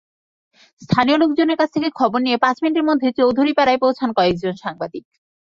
[0.81, 5.03] স্থানীয় লোকজনের কাছ থেকে খবর নিয়ে পাঁচ মিনিটের মধ্যে চৌধুরীপাড়ায় পৌঁছান কয়েকজন সাংবাদিক।